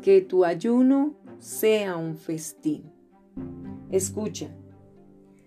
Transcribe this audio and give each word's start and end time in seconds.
que 0.00 0.20
tu 0.20 0.44
ayuno 0.44 1.14
sea 1.38 1.96
un 1.96 2.16
festín. 2.16 2.90
Escucha, 3.90 4.48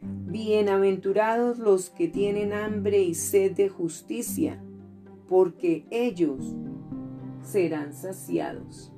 bienaventurados 0.00 1.58
los 1.58 1.90
que 1.90 2.08
tienen 2.08 2.52
hambre 2.52 3.02
y 3.02 3.14
sed 3.14 3.52
de 3.52 3.68
justicia, 3.68 4.62
porque 5.28 5.86
ellos 5.90 6.56
serán 7.42 7.92
saciados. 7.92 8.92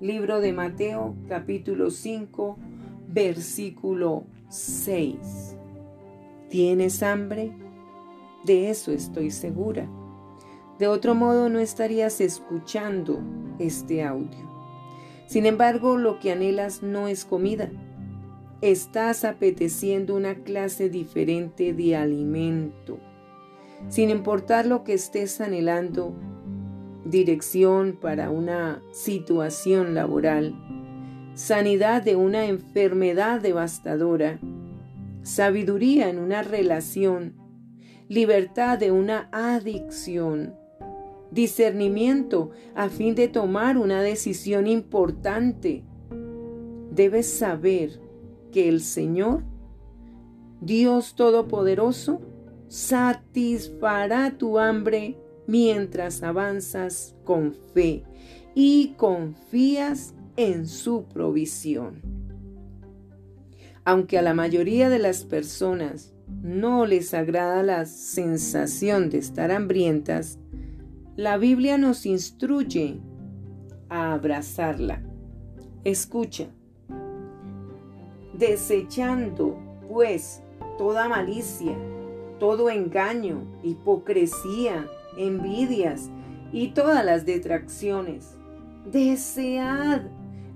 Libro 0.00 0.40
de 0.40 0.52
Mateo 0.52 1.14
capítulo 1.28 1.90
5 1.90 2.56
versículo 3.08 4.24
6. 4.48 5.56
¿Tienes 6.48 7.02
hambre? 7.02 7.52
De 8.44 8.70
eso 8.70 8.92
estoy 8.92 9.30
segura. 9.30 9.88
De 10.78 10.86
otro 10.86 11.14
modo 11.14 11.48
no 11.50 11.58
estarías 11.58 12.20
escuchando 12.20 13.20
este 13.60 14.02
audio. 14.02 14.50
Sin 15.26 15.46
embargo, 15.46 15.96
lo 15.96 16.18
que 16.18 16.32
anhelas 16.32 16.82
no 16.82 17.06
es 17.06 17.24
comida. 17.24 17.70
Estás 18.62 19.24
apeteciendo 19.24 20.16
una 20.16 20.34
clase 20.34 20.88
diferente 20.90 21.72
de 21.72 21.94
alimento. 21.94 22.98
Sin 23.88 24.10
importar 24.10 24.66
lo 24.66 24.82
que 24.82 24.94
estés 24.94 25.40
anhelando, 25.40 26.14
dirección 27.04 27.96
para 28.00 28.30
una 28.30 28.82
situación 28.92 29.94
laboral, 29.94 30.54
sanidad 31.34 32.02
de 32.02 32.16
una 32.16 32.46
enfermedad 32.46 33.40
devastadora, 33.40 34.38
sabiduría 35.22 36.10
en 36.10 36.18
una 36.18 36.42
relación, 36.42 37.34
libertad 38.08 38.78
de 38.78 38.90
una 38.90 39.28
adicción, 39.32 40.59
discernimiento 41.30 42.50
a 42.74 42.88
fin 42.88 43.14
de 43.14 43.28
tomar 43.28 43.78
una 43.78 44.02
decisión 44.02 44.66
importante. 44.66 45.84
Debes 46.90 47.32
saber 47.32 48.00
que 48.52 48.68
el 48.68 48.80
Señor, 48.80 49.44
Dios 50.60 51.14
Todopoderoso, 51.14 52.20
satisfará 52.68 54.36
tu 54.38 54.58
hambre 54.58 55.18
mientras 55.46 56.22
avanzas 56.22 57.16
con 57.24 57.54
fe 57.74 58.04
y 58.54 58.94
confías 58.96 60.14
en 60.36 60.66
su 60.66 61.04
provisión. 61.04 62.02
Aunque 63.84 64.18
a 64.18 64.22
la 64.22 64.34
mayoría 64.34 64.88
de 64.88 64.98
las 64.98 65.24
personas 65.24 66.12
no 66.42 66.86
les 66.86 67.14
agrada 67.14 67.62
la 67.62 67.86
sensación 67.86 69.10
de 69.10 69.18
estar 69.18 69.50
hambrientas, 69.50 70.38
la 71.20 71.36
Biblia 71.36 71.76
nos 71.76 72.06
instruye 72.06 72.98
a 73.90 74.14
abrazarla. 74.14 75.02
Escucha, 75.84 76.46
desechando 78.32 79.58
pues 79.86 80.42
toda 80.78 81.10
malicia, 81.10 81.76
todo 82.38 82.70
engaño, 82.70 83.42
hipocresía, 83.62 84.86
envidias 85.18 86.08
y 86.52 86.68
todas 86.68 87.04
las 87.04 87.26
detracciones. 87.26 88.38
Desead 88.90 90.00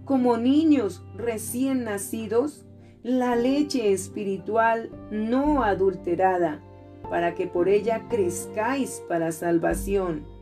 como 0.07 0.39
niños 0.39 1.05
recién 1.15 1.85
nacidos 1.85 2.65
la 3.03 3.37
leche 3.37 3.93
espiritual 3.93 4.91
no 5.11 5.63
adulterada, 5.63 6.63
para 7.11 7.35
que 7.35 7.47
por 7.47 7.69
ella 7.69 8.09
crezcáis 8.09 9.03
para 9.11 9.31
salvación, 9.31 10.33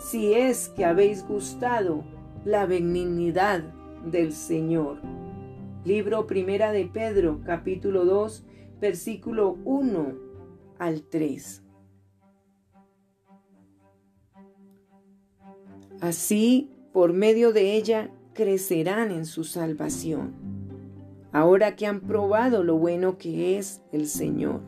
si 0.00 0.32
es 0.32 0.70
que 0.70 0.84
habéis 0.84 1.26
gustado 1.26 2.04
la 2.44 2.64
benignidad 2.64 3.62
del 4.04 4.32
Señor. 4.32 4.98
Libro 5.84 6.26
Primera 6.26 6.72
de 6.72 6.86
Pedro, 6.86 7.40
capítulo 7.44 8.06
2, 8.06 8.46
versículo 8.80 9.58
1 9.64 10.14
al 10.78 11.02
3. 11.02 11.62
Así, 16.00 16.70
por 16.92 17.12
medio 17.12 17.52
de 17.52 17.74
ella, 17.74 18.10
crecerán 18.32 19.10
en 19.10 19.26
su 19.26 19.44
salvación, 19.44 20.32
ahora 21.30 21.76
que 21.76 21.86
han 21.86 22.00
probado 22.00 22.64
lo 22.64 22.78
bueno 22.78 23.18
que 23.18 23.58
es 23.58 23.82
el 23.92 24.06
Señor. 24.06 24.62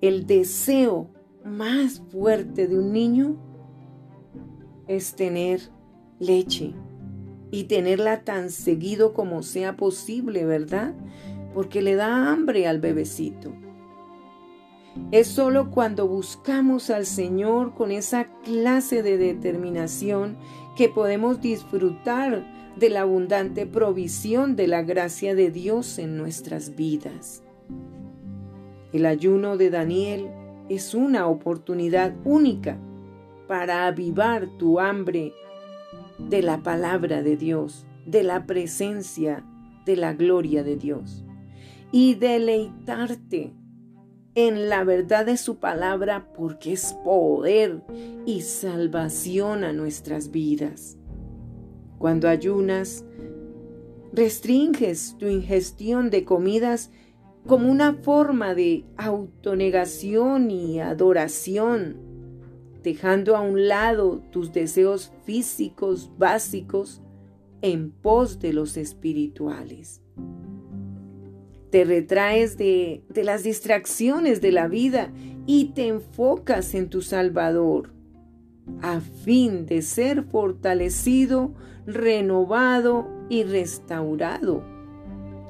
El 0.00 0.26
deseo 0.26 1.10
más 1.44 2.00
fuerte 2.10 2.68
de 2.68 2.78
un 2.78 2.92
niño 2.92 3.51
es 4.92 5.14
tener 5.14 5.60
leche 6.18 6.72
y 7.50 7.64
tenerla 7.64 8.24
tan 8.24 8.50
seguido 8.50 9.12
como 9.12 9.42
sea 9.42 9.76
posible, 9.76 10.44
¿verdad? 10.44 10.94
Porque 11.54 11.82
le 11.82 11.94
da 11.94 12.30
hambre 12.30 12.66
al 12.66 12.80
bebecito. 12.80 13.52
Es 15.10 15.26
solo 15.26 15.70
cuando 15.70 16.06
buscamos 16.06 16.90
al 16.90 17.06
Señor 17.06 17.74
con 17.74 17.92
esa 17.92 18.28
clase 18.44 19.02
de 19.02 19.16
determinación 19.16 20.36
que 20.76 20.88
podemos 20.88 21.40
disfrutar 21.40 22.46
de 22.76 22.90
la 22.90 23.02
abundante 23.02 23.66
provisión 23.66 24.56
de 24.56 24.66
la 24.66 24.82
gracia 24.82 25.34
de 25.34 25.50
Dios 25.50 25.98
en 25.98 26.16
nuestras 26.16 26.74
vidas. 26.76 27.42
El 28.92 29.06
ayuno 29.06 29.56
de 29.56 29.70
Daniel 29.70 30.28
es 30.68 30.94
una 30.94 31.26
oportunidad 31.26 32.14
única 32.24 32.78
para 33.52 33.86
avivar 33.86 34.46
tu 34.56 34.80
hambre 34.80 35.34
de 36.18 36.40
la 36.40 36.62
palabra 36.62 37.22
de 37.22 37.36
Dios, 37.36 37.84
de 38.06 38.22
la 38.22 38.46
presencia 38.46 39.44
de 39.84 39.94
la 39.94 40.14
gloria 40.14 40.62
de 40.62 40.76
Dios 40.76 41.22
y 41.90 42.14
deleitarte 42.14 43.52
en 44.34 44.70
la 44.70 44.84
verdad 44.84 45.26
de 45.26 45.36
su 45.36 45.56
palabra 45.56 46.32
porque 46.32 46.72
es 46.72 46.94
poder 47.04 47.82
y 48.24 48.40
salvación 48.40 49.64
a 49.64 49.74
nuestras 49.74 50.30
vidas. 50.30 50.96
Cuando 51.98 52.30
ayunas, 52.30 53.04
restringes 54.14 55.14
tu 55.18 55.26
ingestión 55.26 56.08
de 56.08 56.24
comidas 56.24 56.90
como 57.46 57.70
una 57.70 57.96
forma 57.96 58.54
de 58.54 58.86
autonegación 58.96 60.50
y 60.50 60.80
adoración, 60.80 62.11
dejando 62.82 63.36
a 63.36 63.40
un 63.40 63.68
lado 63.68 64.22
tus 64.30 64.52
deseos 64.52 65.12
físicos 65.24 66.10
básicos 66.18 67.02
en 67.60 67.90
pos 67.90 68.40
de 68.40 68.52
los 68.52 68.76
espirituales 68.76 70.02
te 71.72 71.86
retraes 71.86 72.58
de, 72.58 73.02
las 73.14 73.44
distracciones 73.44 74.42
de 74.42 74.52
la 74.52 74.68
vida 74.68 75.10
y 75.46 75.72
te 75.72 75.88
enfocas 75.88 76.74
en 76.74 76.90
tu 76.90 77.00
Salvador, 77.00 77.94
a 78.82 79.00
fin 79.00 79.64
de 79.64 79.80
ser 79.80 80.22
fortalecido, 80.24 81.54
renovado 81.86 83.08
y 83.30 83.44
restaurado. 83.44 84.62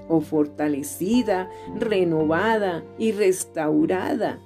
O 0.09 0.21
fortalecida, 0.21 1.51
renovada 1.77 2.85
y 2.99 3.11
restaurada 3.11 4.39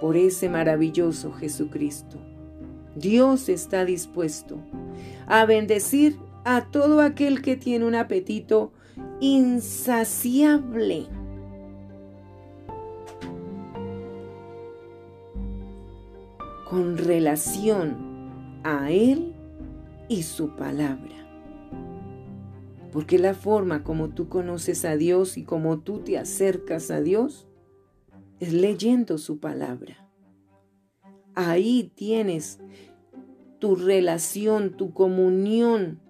por 0.00 0.16
ese 0.16 0.48
maravilloso 0.48 1.32
Jesucristo. 1.32 2.18
Dios 2.94 3.48
está 3.48 3.84
dispuesto 3.84 4.58
a 5.26 5.44
bendecir 5.44 6.16
a 6.44 6.66
todo 6.66 7.00
aquel 7.00 7.42
que 7.42 7.56
tiene 7.56 7.84
un 7.84 7.94
apetito 7.94 8.72
insaciable. 9.20 11.06
con 16.68 16.98
relación 16.98 17.96
a 18.62 18.90
Él 18.90 19.32
y 20.08 20.22
su 20.24 20.54
palabra. 20.54 21.14
Porque 22.92 23.18
la 23.18 23.34
forma 23.34 23.82
como 23.82 24.10
tú 24.10 24.28
conoces 24.28 24.84
a 24.84 24.96
Dios 24.96 25.38
y 25.38 25.44
como 25.44 25.78
tú 25.78 26.00
te 26.00 26.18
acercas 26.18 26.90
a 26.90 27.00
Dios 27.00 27.47
es 28.40 28.52
leyendo 28.52 29.18
su 29.18 29.38
palabra. 29.38 30.08
Ahí 31.34 31.92
tienes 31.94 32.60
tu 33.58 33.76
relación, 33.76 34.76
tu 34.76 34.92
comunión 34.92 36.00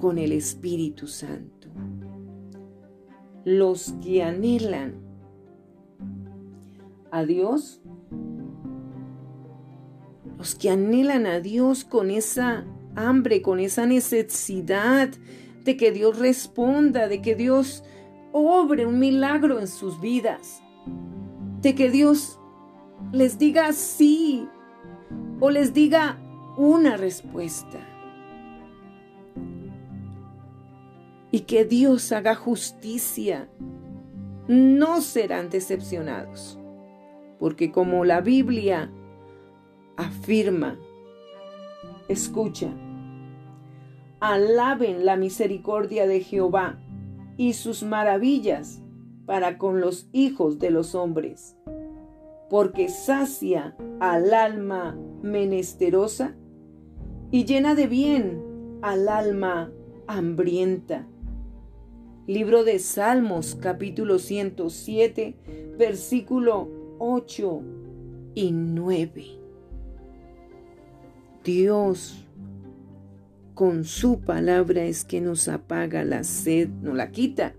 con 0.00 0.18
el 0.18 0.32
Espíritu 0.32 1.06
Santo 1.06 1.62
los 3.44 3.94
que 4.02 4.22
anhelan 4.22 4.94
a 7.10 7.24
Dios, 7.24 7.80
los 10.38 10.54
que 10.54 10.70
anhelan 10.70 11.26
a 11.26 11.40
Dios 11.40 11.84
con 11.84 12.10
esa 12.10 12.64
hambre, 12.94 13.42
con 13.42 13.58
esa 13.60 13.86
necesidad 13.86 15.10
de 15.64 15.76
que 15.76 15.92
Dios 15.92 16.18
responda, 16.18 17.08
de 17.08 17.20
que 17.20 17.34
Dios 17.34 17.84
obre 18.32 18.86
un 18.86 18.98
milagro 18.98 19.60
en 19.60 19.68
sus 19.68 20.00
vidas, 20.00 20.62
de 21.62 21.74
que 21.74 21.90
Dios 21.90 22.38
les 23.12 23.38
diga 23.38 23.72
sí 23.72 24.46
o 25.40 25.50
les 25.50 25.72
diga 25.72 26.18
una 26.56 26.96
respuesta. 26.96 27.88
y 31.32 31.40
que 31.40 31.64
Dios 31.64 32.12
haga 32.12 32.34
justicia, 32.34 33.48
no 34.46 35.00
serán 35.00 35.48
decepcionados. 35.48 36.58
Porque 37.40 37.72
como 37.72 38.04
la 38.04 38.20
Biblia 38.20 38.92
afirma, 39.96 40.78
escucha, 42.06 42.68
alaben 44.20 45.06
la 45.06 45.16
misericordia 45.16 46.06
de 46.06 46.20
Jehová 46.20 46.78
y 47.38 47.54
sus 47.54 47.82
maravillas 47.82 48.81
para 49.26 49.58
con 49.58 49.80
los 49.80 50.08
hijos 50.12 50.58
de 50.58 50.70
los 50.70 50.94
hombres, 50.94 51.56
porque 52.50 52.88
sacia 52.88 53.76
al 54.00 54.34
alma 54.34 54.98
menesterosa 55.22 56.34
y 57.30 57.44
llena 57.44 57.74
de 57.74 57.86
bien 57.86 58.42
al 58.82 59.08
alma 59.08 59.72
hambrienta. 60.06 61.06
Libro 62.26 62.64
de 62.64 62.78
Salmos 62.78 63.56
capítulo 63.56 64.18
107 64.18 65.74
versículo 65.78 66.68
8 66.98 67.62
y 68.34 68.52
9. 68.52 69.24
Dios 71.44 72.24
con 73.54 73.84
su 73.84 74.20
palabra 74.20 74.84
es 74.84 75.04
que 75.04 75.20
nos 75.20 75.48
apaga 75.48 76.04
la 76.04 76.24
sed, 76.24 76.68
no 76.68 76.94
la 76.94 77.10
quita 77.10 77.54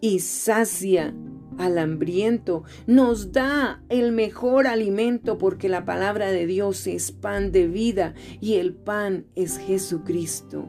y 0.00 0.20
sacia 0.20 1.14
al 1.58 1.78
hambriento, 1.78 2.62
nos 2.86 3.32
da 3.32 3.82
el 3.88 4.12
mejor 4.12 4.66
alimento 4.66 5.38
porque 5.38 5.68
la 5.68 5.84
palabra 5.84 6.30
de 6.30 6.46
Dios 6.46 6.86
es 6.86 7.10
pan 7.12 7.50
de 7.50 7.66
vida 7.66 8.14
y 8.40 8.54
el 8.54 8.74
pan 8.74 9.26
es 9.34 9.58
Jesucristo. 9.58 10.68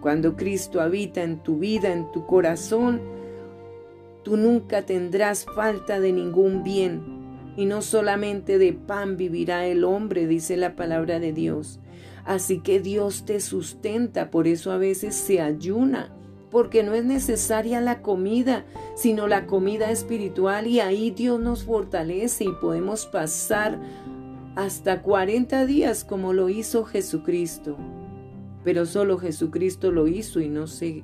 Cuando 0.00 0.36
Cristo 0.36 0.80
habita 0.80 1.22
en 1.22 1.42
tu 1.42 1.58
vida, 1.58 1.92
en 1.92 2.12
tu 2.12 2.26
corazón, 2.26 3.00
tú 4.22 4.36
nunca 4.36 4.82
tendrás 4.82 5.46
falta 5.46 5.98
de 5.98 6.12
ningún 6.12 6.62
bien. 6.62 7.14
Y 7.56 7.66
no 7.66 7.82
solamente 7.82 8.58
de 8.58 8.72
pan 8.72 9.16
vivirá 9.16 9.66
el 9.66 9.84
hombre, 9.84 10.26
dice 10.26 10.56
la 10.56 10.76
palabra 10.76 11.20
de 11.20 11.32
Dios. 11.32 11.80
Así 12.24 12.60
que 12.60 12.80
Dios 12.80 13.24
te 13.24 13.40
sustenta, 13.40 14.30
por 14.30 14.46
eso 14.48 14.72
a 14.72 14.78
veces 14.78 15.14
se 15.14 15.40
ayuna, 15.40 16.14
porque 16.54 16.84
no 16.84 16.94
es 16.94 17.04
necesaria 17.04 17.80
la 17.80 18.00
comida, 18.00 18.64
sino 18.94 19.26
la 19.26 19.44
comida 19.44 19.90
espiritual 19.90 20.68
y 20.68 20.78
ahí 20.78 21.10
Dios 21.10 21.40
nos 21.40 21.64
fortalece 21.64 22.44
y 22.44 22.52
podemos 22.60 23.06
pasar 23.06 23.80
hasta 24.54 25.02
40 25.02 25.66
días 25.66 26.04
como 26.04 26.32
lo 26.32 26.48
hizo 26.48 26.84
Jesucristo. 26.84 27.76
Pero 28.62 28.86
solo 28.86 29.18
Jesucristo 29.18 29.90
lo 29.90 30.06
hizo 30.06 30.38
y 30.38 30.48
no 30.48 30.68
sé, 30.68 31.02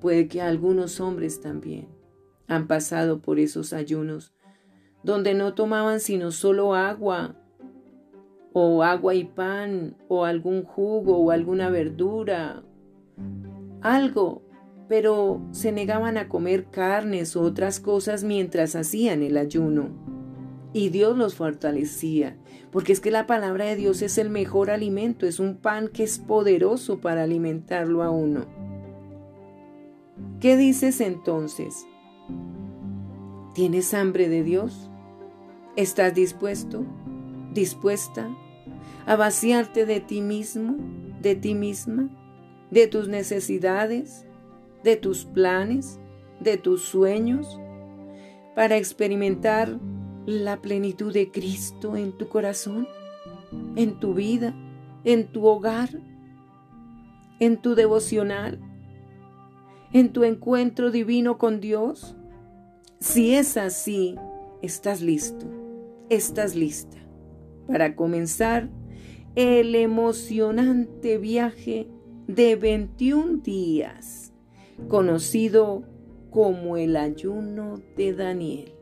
puede 0.00 0.28
que 0.28 0.40
algunos 0.40 1.00
hombres 1.00 1.40
también 1.40 1.88
han 2.46 2.68
pasado 2.68 3.20
por 3.20 3.40
esos 3.40 3.72
ayunos, 3.72 4.32
donde 5.02 5.34
no 5.34 5.54
tomaban 5.54 5.98
sino 5.98 6.30
solo 6.30 6.76
agua, 6.76 7.34
o 8.52 8.84
agua 8.84 9.16
y 9.16 9.24
pan, 9.24 9.96
o 10.06 10.24
algún 10.24 10.62
jugo, 10.62 11.18
o 11.18 11.32
alguna 11.32 11.68
verdura, 11.68 12.62
algo, 13.82 14.44
pero 14.88 15.40
se 15.52 15.72
negaban 15.72 16.18
a 16.18 16.28
comer 16.28 16.66
carnes 16.66 17.36
o 17.36 17.42
otras 17.42 17.80
cosas 17.80 18.24
mientras 18.24 18.76
hacían 18.76 19.22
el 19.22 19.36
ayuno. 19.36 19.88
Y 20.72 20.88
Dios 20.88 21.16
los 21.16 21.36
fortalecía, 21.36 22.36
porque 22.72 22.92
es 22.92 23.00
que 23.00 23.10
la 23.10 23.26
palabra 23.26 23.64
de 23.66 23.76
Dios 23.76 24.02
es 24.02 24.18
el 24.18 24.28
mejor 24.28 24.70
alimento, 24.70 25.26
es 25.26 25.38
un 25.38 25.56
pan 25.56 25.88
que 25.88 26.02
es 26.02 26.18
poderoso 26.18 27.00
para 27.00 27.22
alimentarlo 27.22 28.02
a 28.02 28.10
uno. 28.10 28.46
¿Qué 30.40 30.56
dices 30.56 31.00
entonces? 31.00 31.86
¿Tienes 33.54 33.94
hambre 33.94 34.28
de 34.28 34.42
Dios? 34.42 34.90
¿Estás 35.76 36.14
dispuesto, 36.14 36.84
dispuesta 37.52 38.28
a 39.06 39.16
vaciarte 39.16 39.86
de 39.86 40.00
ti 40.00 40.20
mismo, 40.20 40.76
de 41.20 41.34
ti 41.34 41.54
misma, 41.54 42.10
de 42.70 42.86
tus 42.86 43.08
necesidades, 43.08 44.26
de 44.84 44.96
tus 44.96 45.24
planes, 45.24 45.98
de 46.40 46.56
tus 46.56 46.82
sueños, 46.82 47.58
para 48.54 48.76
experimentar 48.76 49.80
la 50.26 50.60
plenitud 50.60 51.12
de 51.12 51.30
Cristo 51.30 51.96
en 51.96 52.12
tu 52.12 52.28
corazón, 52.28 52.86
en 53.76 53.98
tu 53.98 54.14
vida, 54.14 54.54
en 55.04 55.26
tu 55.26 55.46
hogar, 55.46 55.90
en 57.40 57.60
tu 57.60 57.74
devocional, 57.74 58.60
en 59.92 60.12
tu 60.12 60.24
encuentro 60.24 60.90
divino 60.90 61.38
con 61.38 61.60
Dios? 61.60 62.16
Si 63.00 63.34
es 63.34 63.56
así, 63.56 64.16
estás 64.62 65.02
listo, 65.02 65.46
estás 66.08 66.54
lista 66.54 66.96
para 67.66 67.96
comenzar 67.96 68.68
el 69.34 69.74
emocionante 69.74 71.18
viaje 71.18 71.88
de 72.26 72.56
21 72.56 73.38
días, 73.38 74.23
conocido 74.88 75.82
como 76.30 76.76
el 76.76 76.96
ayuno 76.96 77.80
de 77.96 78.12
Daniel 78.12 78.72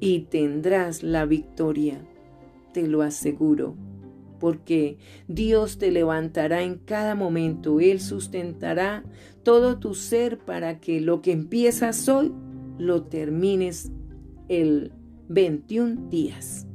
y 0.00 0.20
tendrás 0.20 1.02
la 1.02 1.26
victoria, 1.26 2.00
te 2.72 2.86
lo 2.86 3.02
aseguro, 3.02 3.74
porque 4.38 4.96
Dios 5.28 5.78
te 5.78 5.90
levantará 5.90 6.62
en 6.62 6.76
cada 6.76 7.14
momento, 7.14 7.80
Él 7.80 8.00
sustentará 8.00 9.04
todo 9.42 9.78
tu 9.78 9.94
ser 9.94 10.38
para 10.38 10.80
que 10.80 11.00
lo 11.00 11.20
que 11.20 11.32
empiezas 11.32 12.08
hoy 12.08 12.32
lo 12.78 13.02
termines 13.02 13.92
el 14.48 14.92
21 15.28 16.08
días. 16.08 16.66